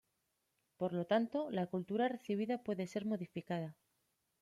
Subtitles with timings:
[0.77, 3.77] Por lo tanto, la cultura recibida puede ser modificada.